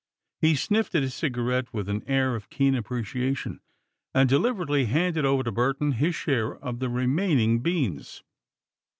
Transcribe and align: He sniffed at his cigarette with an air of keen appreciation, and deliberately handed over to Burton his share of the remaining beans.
He 0.41 0.55
sniffed 0.55 0.95
at 0.95 1.03
his 1.03 1.13
cigarette 1.13 1.71
with 1.75 1.87
an 1.87 2.01
air 2.07 2.33
of 2.35 2.49
keen 2.49 2.73
appreciation, 2.73 3.61
and 4.15 4.27
deliberately 4.27 4.85
handed 4.85 5.25
over 5.25 5.43
to 5.43 5.51
Burton 5.51 5.91
his 5.91 6.15
share 6.15 6.55
of 6.55 6.79
the 6.79 6.89
remaining 6.89 7.59
beans. 7.59 8.23